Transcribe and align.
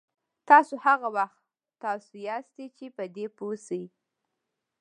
تاسو 0.49 0.75
هغه 0.85 1.07
وخت 1.17 1.41
تاسو 1.83 2.11
یاستئ 2.27 2.65
چې 2.77 2.85
په 2.95 3.03
دې 3.15 3.25
پوه 3.37 3.55
شئ. 3.65 3.83